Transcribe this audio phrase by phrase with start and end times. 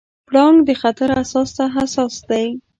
[0.27, 2.47] پړانګ د خطر احساس ته حساس دی.